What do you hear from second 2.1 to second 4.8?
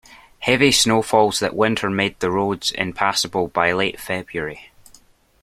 the roads impassable by late February